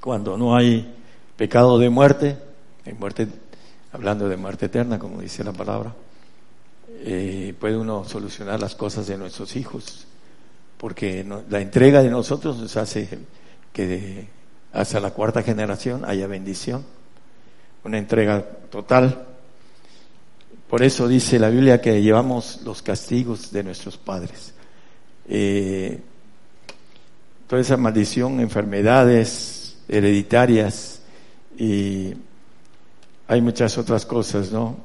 [0.00, 0.94] cuando no hay
[1.36, 2.38] pecado de muerte,
[2.84, 3.28] en muerte,
[3.92, 5.94] hablando de muerte eterna, como dice la palabra,
[7.48, 10.06] eh, puede uno solucionar las cosas de nuestros hijos,
[10.76, 13.18] porque la entrega de nosotros nos hace
[13.72, 14.28] que
[14.72, 16.84] hasta la cuarta generación haya bendición,
[17.84, 19.26] una entrega total.
[20.68, 24.52] Por eso dice la Biblia que llevamos los castigos de nuestros padres.
[25.28, 26.00] Eh,
[27.46, 31.00] toda esa maldición, enfermedades, hereditarias
[31.58, 32.12] y
[33.26, 34.76] hay muchas otras cosas, ¿no?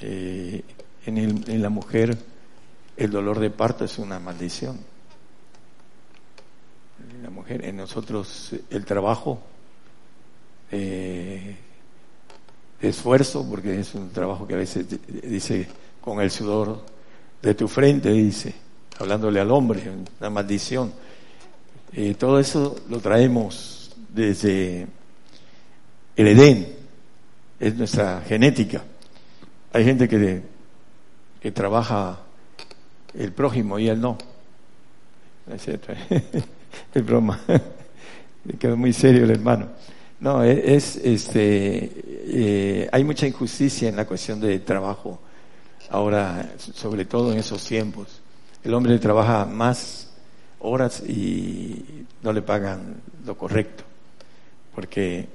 [0.00, 0.62] Eh,
[1.06, 2.18] en, en, la mujer
[2.96, 4.78] el dolor de parto es una maldición.
[7.14, 9.40] En la mujer, en nosotros el trabajo,
[10.70, 11.56] eh,
[12.80, 14.86] esfuerzo, porque es un trabajo que a veces
[15.22, 15.68] dice
[16.00, 16.84] con el sudor
[17.42, 18.54] de tu frente, dice,
[18.98, 19.82] hablándole al hombre,
[20.20, 20.92] una maldición.
[21.92, 24.86] Eh, todo eso lo traemos desde
[26.16, 26.74] el Edén,
[27.60, 28.82] es nuestra genética.
[29.72, 30.42] Hay gente que,
[31.40, 32.18] que trabaja
[33.14, 34.18] el prójimo y él no.
[36.94, 37.40] Es broma.
[38.58, 39.68] quedó muy serio el hermano.
[40.20, 45.20] No, e, es, este, eh, hay mucha injusticia en la cuestión de trabajo
[45.90, 48.20] ahora, sobre todo en esos tiempos.
[48.64, 50.10] El hombre trabaja más
[50.60, 53.84] horas y no le pagan lo correcto,
[54.74, 55.28] porque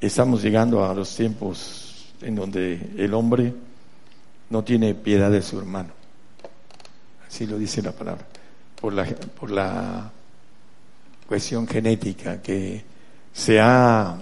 [0.00, 3.54] estamos llegando a los tiempos en donde el hombre
[4.50, 5.90] no tiene piedad de su hermano.
[7.26, 8.26] Así lo dice la palabra.
[8.80, 10.10] Por la, por la
[11.26, 12.84] cuestión genética que
[13.32, 14.16] se ha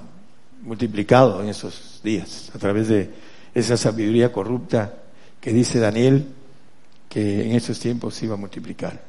[0.63, 3.11] multiplicado en esos días a través de
[3.55, 4.95] esa sabiduría corrupta
[5.41, 6.27] que dice Daniel
[7.09, 9.01] que en esos tiempos se iba a multiplicar.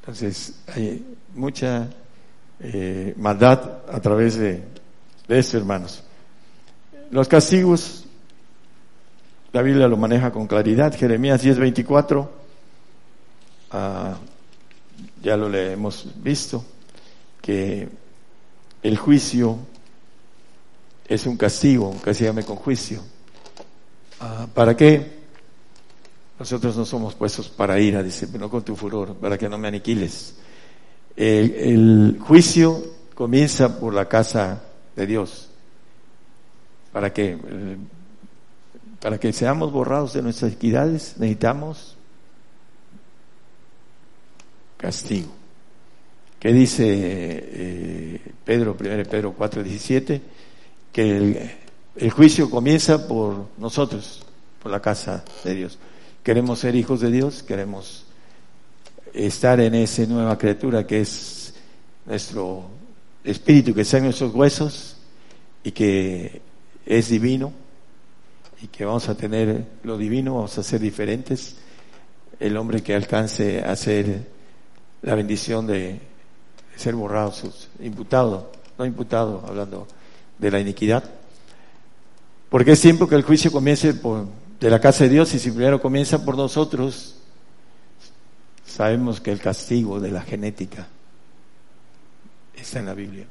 [0.00, 1.88] Entonces hay mucha
[2.60, 4.62] eh, maldad a través de,
[5.28, 6.02] de hermanos.
[7.10, 8.01] Los castigos,
[9.52, 10.96] la Biblia lo maneja con claridad.
[10.96, 12.28] Jeremías 10:24,
[13.70, 14.16] ah,
[15.22, 16.64] ya lo hemos visto,
[17.40, 17.88] que
[18.82, 19.58] el juicio
[21.06, 23.02] es un castigo, castígame con juicio.
[24.20, 25.22] Ah, ¿Para qué?
[26.38, 29.68] Nosotros no somos puestos para ira, dice, no con tu furor, para que no me
[29.68, 30.34] aniquiles.
[31.14, 32.82] El, juicio
[33.14, 34.62] comienza por la casa
[34.96, 35.48] de Dios.
[36.92, 37.38] ¿Para qué?
[39.02, 41.96] Para que seamos borrados de nuestras equidades necesitamos
[44.76, 45.32] castigo.
[46.38, 50.22] ¿Qué dice eh, Pedro, 1 Pedro 4, 17?
[50.92, 51.56] Que
[51.96, 54.24] el, juicio comienza por nosotros,
[54.62, 55.78] por la casa de Dios.
[56.22, 58.04] Queremos ser hijos de Dios, queremos
[59.12, 61.54] estar en esa nueva criatura que es
[62.06, 62.66] nuestro
[63.24, 64.96] espíritu, que está en nuestros huesos
[65.64, 66.40] y que
[66.86, 67.61] es divino
[68.62, 71.56] y que vamos a tener lo divino, vamos a ser diferentes.
[72.38, 74.28] El hombre que alcance a ser
[75.02, 76.00] la bendición de
[76.76, 77.32] ser borrado,
[77.80, 79.88] imputado, no imputado, hablando
[80.38, 81.02] de la iniquidad.
[82.48, 84.26] Porque es tiempo que el juicio comience por,
[84.60, 87.16] de la casa de Dios y si primero comienza por nosotros,
[88.64, 90.86] sabemos que el castigo de la genética
[92.54, 93.26] está en la Biblia.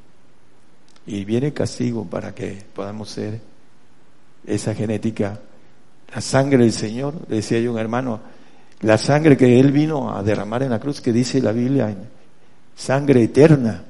[1.05, 3.50] Y viene castigo para que podamos ser
[4.45, 5.39] esa genética,
[6.13, 8.19] la sangre del Señor, decía yo un hermano,
[8.82, 11.95] la sangre que Él vino a derramar en la cruz, que dice la Biblia
[12.75, 13.84] sangre eterna,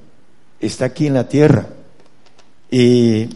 [0.59, 1.67] está aquí en la tierra.
[2.69, 3.29] Y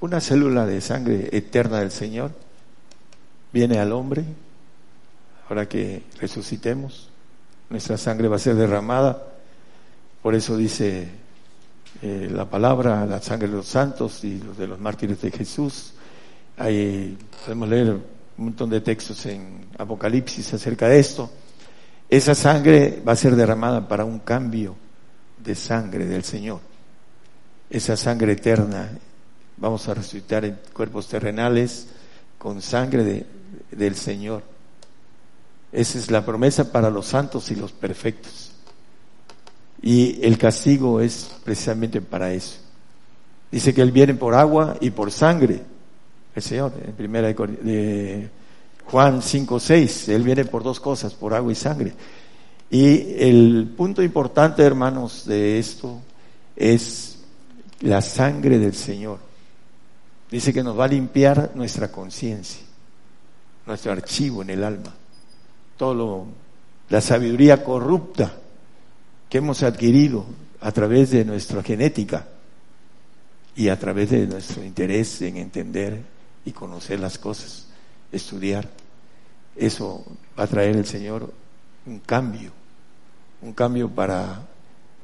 [0.00, 2.32] una célula de sangre eterna del Señor
[3.52, 4.24] viene al hombre,
[5.48, 7.10] ahora que resucitemos,
[7.70, 9.22] nuestra sangre va a ser derramada,
[10.22, 11.08] por eso dice
[12.00, 15.94] eh, la palabra, la sangre de los santos y de los mártires de Jesús.
[16.56, 21.30] Ahí podemos leer un montón de textos en Apocalipsis acerca de esto.
[22.08, 24.76] Esa sangre va a ser derramada para un cambio
[25.42, 26.60] de sangre del Señor.
[27.68, 28.90] Esa sangre eterna,
[29.56, 31.88] vamos a resucitar en cuerpos terrenales
[32.38, 33.26] con sangre de,
[33.72, 34.42] del Señor.
[35.72, 38.52] Esa es la promesa para los santos y los perfectos.
[39.88, 42.58] Y el castigo es precisamente para eso.
[43.50, 45.62] Dice que Él viene por agua y por sangre.
[46.34, 48.28] El Señor, en primera de
[48.84, 51.94] Juan 5, 6, Él viene por dos cosas, por agua y sangre.
[52.70, 55.98] Y el punto importante, hermanos, de esto
[56.54, 57.20] es
[57.80, 59.20] la sangre del Señor.
[60.30, 62.60] Dice que nos va a limpiar nuestra conciencia,
[63.64, 64.94] nuestro archivo en el alma,
[65.78, 66.26] todo lo,
[66.90, 68.34] la sabiduría corrupta
[69.28, 70.24] que hemos adquirido
[70.60, 72.26] a través de nuestra genética
[73.54, 76.02] y a través de nuestro interés en entender
[76.44, 77.66] y conocer las cosas
[78.12, 78.68] estudiar.
[79.56, 80.04] Eso
[80.38, 81.32] va a traer el Señor
[81.86, 82.52] un cambio,
[83.42, 84.46] un cambio para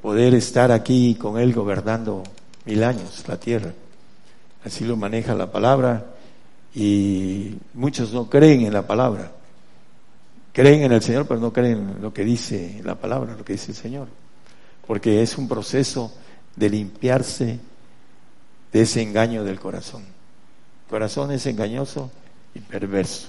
[0.01, 2.23] poder estar aquí con Él gobernando
[2.65, 3.73] mil años la tierra.
[4.63, 6.05] Así lo maneja la palabra
[6.73, 9.31] y muchos no creen en la palabra.
[10.55, 13.51] Creen en el Señor, pero no creen en lo que dice la palabra, lo que
[13.51, 14.07] dice el Señor.
[14.87, 16.13] Porque es un proceso
[16.55, 17.59] de limpiarse
[18.71, 20.03] de ese engaño del corazón.
[20.03, 22.09] El corazón es engañoso
[22.53, 23.27] y perverso.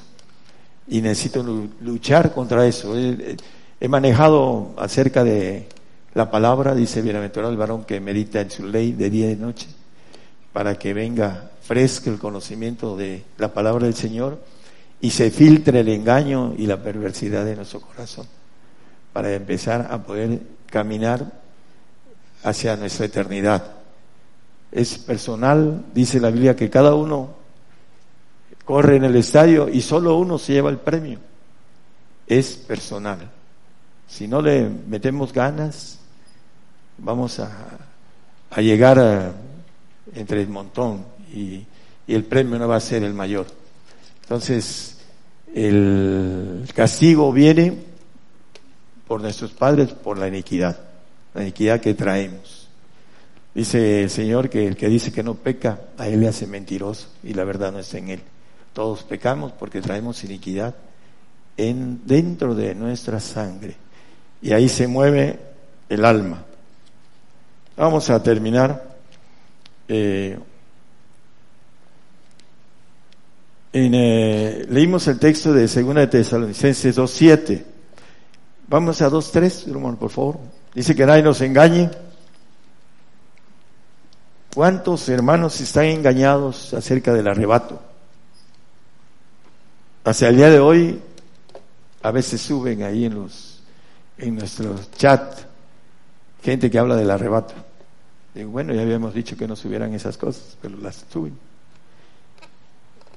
[0.86, 1.42] Y necesito
[1.80, 2.96] luchar contra eso.
[2.96, 5.66] He, manejado acerca de
[6.14, 9.42] la palabra, dice bienaventurado el varón que medita en su ley de día y de
[9.44, 9.66] noche,
[10.52, 14.38] para que venga fresco el conocimiento de la palabra del Señor
[15.00, 18.26] y se filtre el engaño y la perversidad de nuestro corazón,
[19.12, 21.32] para empezar a poder caminar
[22.42, 23.72] hacia nuestra eternidad.
[24.72, 27.34] Es personal, dice la Biblia, que cada uno
[28.64, 31.18] corre en el estadio y solo uno se lleva el premio.
[32.26, 33.30] Es personal.
[34.08, 35.98] Si no le metemos ganas,
[36.98, 37.50] vamos a,
[38.58, 39.34] llegar
[40.14, 41.64] entre el montón y
[42.08, 43.46] el premio no va a ser el mayor.
[44.26, 44.96] Entonces,
[45.54, 47.78] el castigo viene
[49.06, 50.76] por nuestros padres, por la iniquidad,
[51.32, 52.66] la iniquidad que traemos.
[53.54, 57.06] Dice el Señor que el que dice que no peca, a él le hace mentiroso
[57.22, 58.20] y la verdad no está en él.
[58.72, 60.74] Todos pecamos porque traemos iniquidad
[61.56, 63.76] en, dentro de nuestra sangre.
[64.42, 65.38] Y ahí se mueve
[65.88, 66.44] el alma.
[67.76, 68.96] Vamos a terminar.
[69.86, 70.36] Eh,
[73.78, 77.64] eh, leímos el texto de 2 de Tesalonicenses 2.7.
[78.68, 80.38] Vamos a 2.3, hermano, por favor.
[80.74, 81.90] Dice que nadie nos engañe.
[84.54, 87.78] ¿Cuántos hermanos están engañados acerca del arrebato?
[90.04, 91.02] Hacia el día de hoy,
[92.02, 93.62] a veces suben ahí en los,
[94.16, 95.40] en nuestro chat,
[96.42, 97.52] gente que habla del arrebato.
[98.34, 101.38] Digo, bueno, ya habíamos dicho que no subieran esas cosas, pero las suben.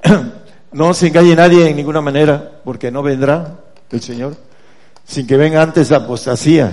[0.72, 3.60] No se engañe nadie en ninguna manera, porque no vendrá
[3.92, 4.50] el Señor
[5.10, 6.72] sin que venga antes la apostasía.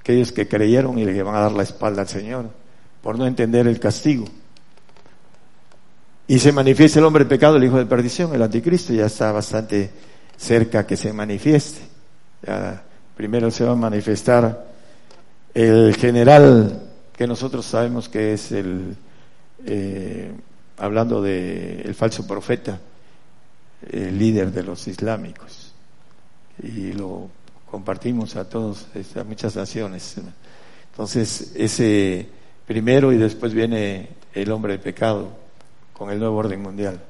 [0.00, 2.48] Aquellos que creyeron y le van a dar la espalda al Señor
[3.02, 4.24] por no entender el castigo.
[6.26, 9.90] Y se manifiesta el hombre pecado, el hijo de perdición, el anticristo, ya está bastante
[10.38, 11.82] cerca que se manifieste.
[12.46, 12.82] Ya
[13.14, 14.66] primero se va a manifestar
[15.52, 16.80] el general
[17.14, 18.96] que nosotros sabemos que es el,
[19.66, 20.32] eh,
[20.82, 22.80] hablando de el falso profeta,
[23.88, 25.72] el líder de los islámicos.
[26.60, 27.28] Y lo
[27.70, 30.16] compartimos a todos, a muchas naciones.
[30.90, 32.26] Entonces, ese
[32.66, 35.28] primero y después viene el hombre de pecado
[35.92, 37.00] con el nuevo orden mundial.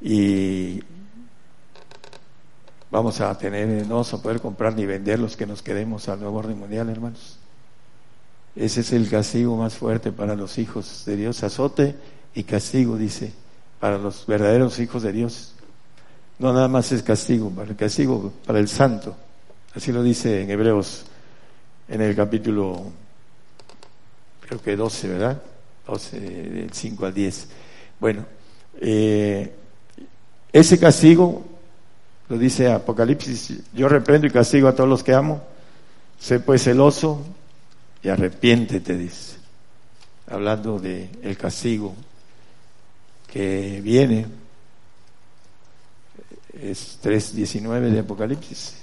[0.00, 0.80] Y
[2.90, 6.20] vamos a tener, no vamos a poder comprar ni vender los que nos quedemos al
[6.20, 7.38] nuevo orden mundial, hermanos.
[8.56, 11.94] Ese es el castigo más fuerte para los hijos de Dios, azote
[12.34, 13.32] y castigo, dice,
[13.78, 15.52] para los verdaderos hijos de Dios.
[16.38, 19.16] No nada más es castigo, para el castigo para el santo.
[19.74, 21.04] Así lo dice en Hebreos,
[21.88, 22.86] en el capítulo,
[24.40, 25.42] creo que 12, ¿verdad?
[25.86, 27.48] 12, del 5 al 10.
[28.00, 28.24] Bueno,
[28.80, 29.52] eh,
[30.52, 31.44] ese castigo,
[32.28, 35.42] lo dice Apocalipsis, yo reprendo y castigo a todos los que amo.
[36.18, 37.22] Sé pues celoso,
[38.02, 39.36] y arrepiéntete, dice,
[40.26, 41.94] hablando de el castigo
[43.34, 44.26] que viene,
[46.52, 48.76] es 3.19 de Apocalipsis.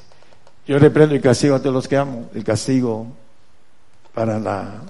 [0.67, 3.07] Yo reprendo y castigo a todos los que amo, el castigo
[4.13, 4.81] para la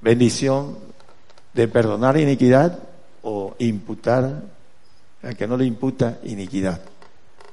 [0.00, 0.78] bendición
[1.52, 2.78] de perdonar iniquidad
[3.20, 4.42] o imputar
[5.22, 6.80] al que no le imputa iniquidad.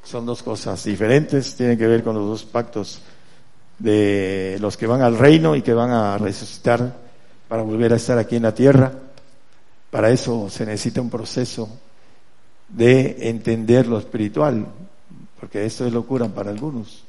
[0.06, 3.02] Son dos cosas diferentes, tienen que ver con los dos pactos
[3.78, 6.96] de los que van al reino y que van a resucitar
[7.50, 8.94] para volver a estar aquí en la tierra.
[9.96, 11.70] Para eso se necesita un proceso
[12.68, 14.66] de entender lo espiritual,
[15.40, 17.06] porque esto es locura para algunos.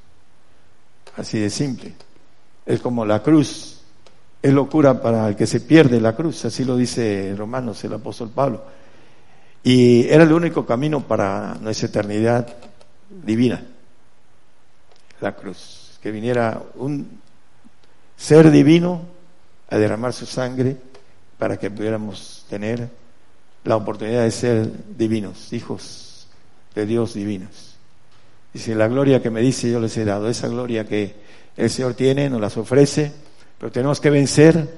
[1.17, 1.95] Así de simple.
[2.65, 3.81] Es como la cruz.
[4.41, 8.31] Es locura para el que se pierde la cruz, así lo dice Romanos, el apóstol
[8.31, 8.63] Pablo.
[9.65, 12.47] Y era el único camino para nuestra eternidad
[13.11, 13.67] divina,
[15.21, 17.21] la cruz que viniera un
[18.17, 19.01] ser divino
[19.71, 20.77] a derramar su sangre
[21.39, 22.89] para que pudiéramos tener
[23.65, 26.29] la oportunidad de ser divinos, hijos
[26.75, 27.77] de Dios divinos.
[28.53, 31.15] Dice, la gloria que me dice yo les he dado, esa gloria que
[31.57, 33.13] el Señor tiene, nos las ofrece,
[33.59, 34.69] pero tenemos que vencer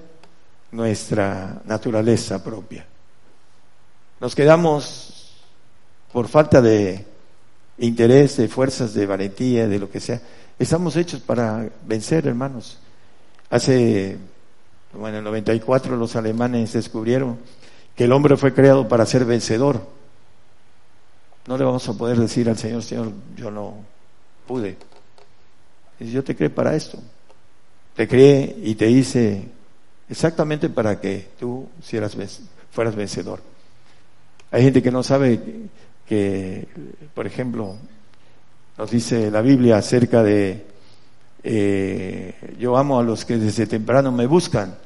[0.72, 2.86] nuestra naturaleza propia.
[4.20, 5.34] Nos quedamos
[6.12, 7.04] por falta de
[7.78, 10.20] interés, de fuerzas, de valentía, de lo que sea,
[10.59, 12.78] Estamos hechos para vencer, hermanos.
[13.48, 14.16] Hace,
[14.93, 17.39] bueno, en el 94 los alemanes descubrieron
[17.95, 19.80] que el hombre fue creado para ser vencedor.
[21.47, 23.74] No le vamos a poder decir al Señor, Señor, yo no
[24.47, 24.76] pude.
[26.01, 26.99] Y yo te creé para esto.
[27.97, 29.49] Te creé y te hice
[30.09, 33.41] exactamente para que tú fueras vencedor.
[34.51, 35.41] Hay gente que no sabe
[36.07, 36.68] que,
[37.14, 37.76] por ejemplo,
[38.78, 40.64] nos dice la Biblia acerca de
[41.43, 44.76] eh, yo amo a los que desde temprano me buscan.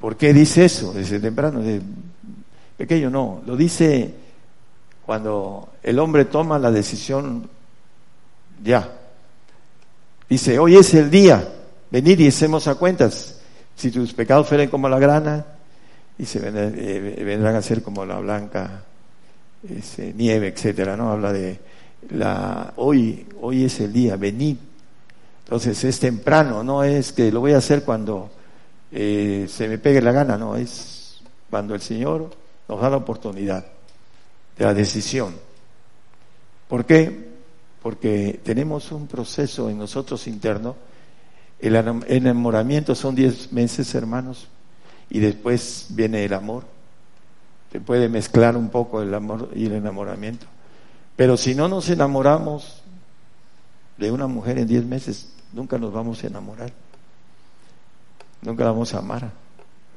[0.00, 1.60] ¿Por qué dice eso desde temprano?
[1.60, 1.80] De
[2.76, 4.14] pequeño no, lo dice
[5.04, 7.48] cuando el hombre toma la decisión
[8.62, 8.90] ya.
[10.28, 11.46] Dice, hoy es el día,
[11.90, 13.40] venid y hacemos a cuentas.
[13.76, 15.44] Si tus pecados fueren como la grana,
[16.16, 18.84] dice, eh, vendrán a ser como la blanca
[20.14, 21.10] nieve, etcétera, ¿no?
[21.12, 21.58] Habla de
[22.10, 24.56] la, hoy, hoy es el día, venid.
[25.52, 28.30] Entonces es temprano, no es que lo voy a hacer cuando
[28.90, 32.30] eh, se me pegue la gana, no, es cuando el Señor
[32.66, 33.66] nos da la oportunidad
[34.56, 35.34] de la decisión.
[36.68, 37.28] ¿Por qué?
[37.82, 40.74] Porque tenemos un proceso en nosotros interno.
[41.60, 44.48] El enamoramiento son diez meses, hermanos,
[45.10, 46.64] y después viene el amor.
[47.70, 50.46] Se puede mezclar un poco el amor y el enamoramiento.
[51.14, 52.82] Pero si no nos enamoramos
[53.98, 56.72] de una mujer en diez meses, nunca nos vamos a enamorar.
[58.42, 59.30] Nunca vamos a amar.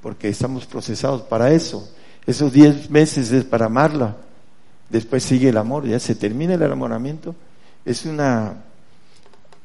[0.01, 1.89] Porque estamos procesados para eso.
[2.25, 4.15] Esos diez meses es para amarla.
[4.89, 7.35] Después sigue el amor, ya se termina el enamoramiento.
[7.83, 8.55] Es una,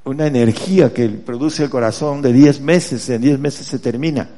[0.04, 4.28] una energía que produce el corazón de diez meses, en diez meses se termina.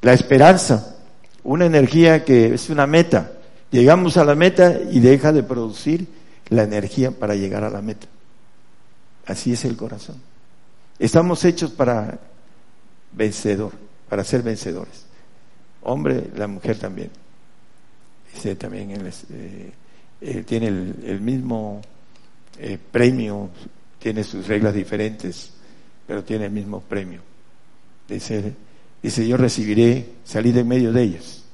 [0.00, 0.96] La esperanza,
[1.44, 3.32] una energía que es una meta.
[3.70, 6.08] Llegamos a la meta y deja de producir
[6.48, 8.06] la energía para llegar a la meta.
[9.26, 10.29] Así es el corazón.
[11.00, 12.20] Estamos hechos para
[13.12, 13.72] vencedor,
[14.06, 15.06] para ser vencedores.
[15.80, 17.10] Hombre, la mujer también.
[18.36, 19.72] Ese también eh,
[20.20, 21.80] eh, tiene el, mismo
[22.58, 23.48] eh, premio,
[23.98, 25.50] tiene sus reglas diferentes,
[26.06, 27.22] pero tiene el mismo premio.
[28.06, 28.52] Dice,
[29.02, 31.44] dice, yo recibiré, salir de medio de ellos,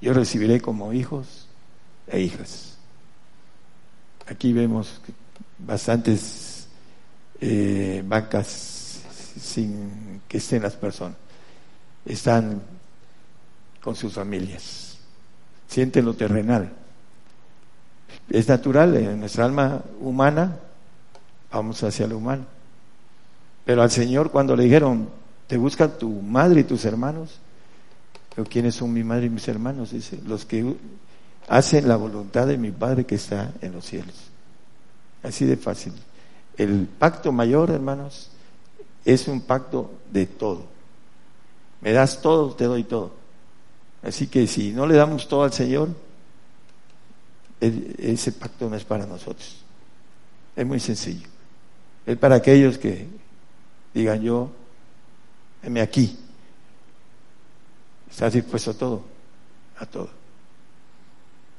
[0.00, 1.46] yo recibiré como hijos
[2.06, 2.78] e hijas.
[4.26, 5.02] Aquí vemos
[5.58, 6.68] bastantes
[7.38, 8.73] eh, bancas
[9.38, 11.16] sin que estén las personas.
[12.04, 12.60] Están
[13.80, 14.98] con sus familias.
[15.68, 16.72] Sienten lo terrenal.
[18.28, 20.56] Es natural en nuestra alma humana,
[21.52, 22.44] vamos hacia lo humano.
[23.64, 25.08] Pero al Señor cuando le dijeron,
[25.46, 27.38] te busca tu madre y tus hermanos,
[28.34, 29.92] pero ¿quiénes son mi madre y mis hermanos?
[29.92, 30.74] Dice, los que
[31.48, 34.14] hacen la voluntad de mi Padre que está en los cielos.
[35.22, 35.92] Así de fácil.
[36.56, 38.30] El pacto mayor, hermanos,
[39.04, 40.64] es un pacto de todo.
[41.80, 43.12] Me das todo, te doy todo.
[44.02, 45.90] Así que si no le damos todo al Señor,
[47.60, 49.56] ese pacto no es para nosotros.
[50.56, 51.28] Es muy sencillo.
[52.06, 53.06] Es para aquellos que
[53.92, 54.50] digan yo,
[55.62, 56.18] heme aquí.
[58.10, 59.04] ¿Estás dispuesto a todo?
[59.78, 60.10] A todo.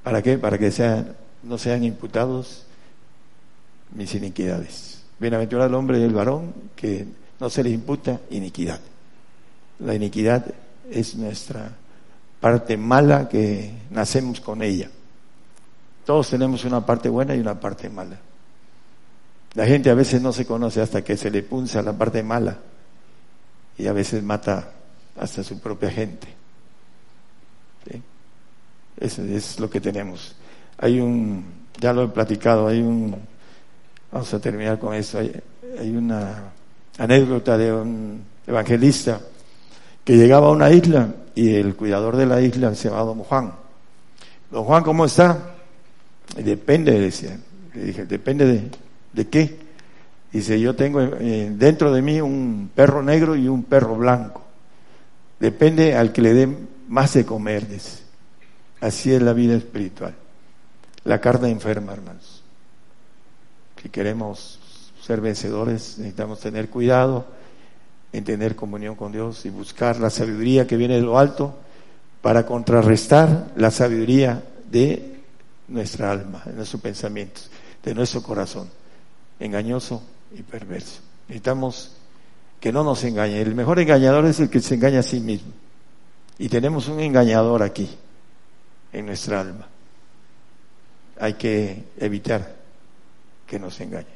[0.04, 0.38] ¿Para qué?
[0.38, 2.66] Para que sean, no sean imputados
[3.94, 5.04] mis iniquidades.
[5.20, 7.08] Bienaventurado el hombre y el varón que
[7.40, 8.80] no se le imputa iniquidad.
[9.80, 10.46] La iniquidad
[10.90, 11.72] es nuestra
[12.40, 14.90] parte mala que nacemos con ella.
[16.06, 18.18] Todos tenemos una parte buena y una parte mala.
[19.56, 22.58] La gente a veces no se conoce hasta que se le punza la parte mala
[23.78, 24.72] y a veces mata
[25.18, 26.28] hasta su propia gente.
[28.98, 30.36] Eso es lo que tenemos.
[30.78, 31.46] Hay un,
[31.80, 33.16] ya lo he platicado, hay un,
[34.12, 36.52] vamos a terminar con eso, hay, una
[36.98, 39.20] anécdota de un evangelista
[40.04, 43.54] que llegaba a una isla y el cuidador de la isla se llamaba Don Juan.
[44.52, 45.56] Don Juan, ¿cómo está?
[46.36, 47.38] depende, decía.
[47.74, 48.72] Le dije, ¿depende de,
[49.14, 49.58] de qué?
[50.32, 54.44] Dice, yo tengo eh, dentro de mí un perro negro y un perro blanco.
[55.40, 56.50] Depende al que le dé
[56.88, 58.00] más de comer, dice.
[58.82, 60.14] Así es la vida espiritual.
[61.04, 62.44] La carne enferma, hermanos.
[63.82, 64.55] Si queremos
[65.06, 67.28] ser vencedores, necesitamos tener cuidado
[68.12, 71.56] en tener comunión con Dios y buscar la sabiduría que viene de lo alto
[72.24, 75.22] para contrarrestar la sabiduría de
[75.68, 77.52] nuestra alma, de nuestros pensamientos,
[77.84, 78.68] de nuestro corazón,
[79.40, 80.02] engañoso
[80.36, 81.02] y perverso.
[81.28, 81.92] Necesitamos
[82.60, 83.40] que no nos engañe.
[83.42, 85.52] El mejor engañador es el que se engaña a sí mismo.
[86.40, 87.88] Y tenemos un engañador aquí
[88.92, 89.68] en nuestra alma.
[91.20, 92.56] Hay que evitar
[93.46, 94.15] que nos engañe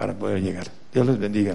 [0.00, 0.66] para poder llegar.
[0.94, 1.54] Dios les bendiga.